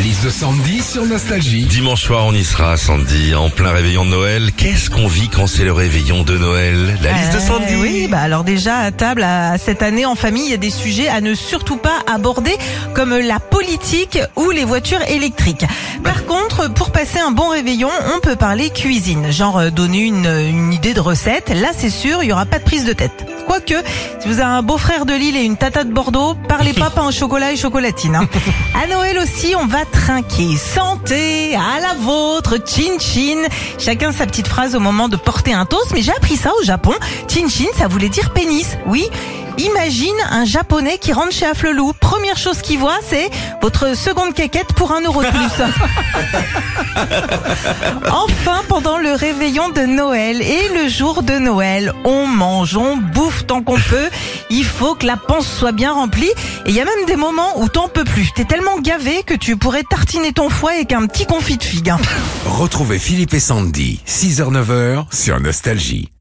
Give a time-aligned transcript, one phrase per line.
[0.00, 1.64] liste de Sandy sur Nostalgie.
[1.64, 4.50] Dimanche soir, on y sera, Sandy, en plein réveillon de Noël.
[4.56, 6.98] Qu'est-ce qu'on vit quand c'est le réveillon de Noël?
[7.02, 10.44] La liste de Sandy Oui, bah alors déjà à table à- cette année en famille,
[10.46, 12.56] il y a des sujets à ne surtout pas aborder
[12.94, 15.64] comme la politique ou les voitures électriques.
[16.02, 20.26] Par contre, pour passer un bon réveillon, on peut parler cuisine, genre euh, donner une,
[20.26, 21.50] une idée de recette.
[21.50, 23.26] Là, c'est sûr, il y aura pas de prise de tête.
[23.46, 23.74] Quoique,
[24.20, 27.06] si vous avez un beau-frère de Lille et une tata de Bordeaux, parlez pas pain
[27.06, 28.16] au chocolat et chocolatine.
[28.16, 28.28] hein.
[28.82, 30.56] À Noël aussi, on va trinquer.
[30.56, 33.42] Santé, à la vôtre, chin chin.
[33.78, 36.64] Chacun sa petite phrase au moment de porter un toast, mais j'ai appris ça au
[36.64, 36.92] Japon.
[37.28, 38.76] Chin chin, ça voulait dire pénis.
[38.86, 39.08] Oui.
[39.58, 41.92] Imagine un japonais qui rentre chez Afflelou.
[42.00, 43.28] Première chose qu'il voit, c'est
[43.60, 45.38] votre seconde caquette pour un euro de plus.
[48.10, 48.30] Enfin,
[49.10, 53.74] le réveillon de Noël et le jour de Noël, on mange, on bouffe tant qu'on
[53.80, 54.08] peut.
[54.50, 56.30] Il faut que la panse soit bien remplie.
[56.64, 58.30] Et il y a même des moments où t'en peux plus.
[58.36, 61.90] T'es tellement gavé que tu pourrais tartiner ton foie avec un petit confit de figue.
[61.90, 61.98] hein.
[62.46, 66.12] Retrouvez Philippe et Sandy, 6h-9h sur Nostalgie.